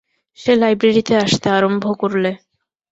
সে 0.39 0.51
লাইব্রেরিতে 0.55 1.13
আসতে 1.17 1.47
আরম্ভ 1.49 1.83
করলে। 1.99 2.31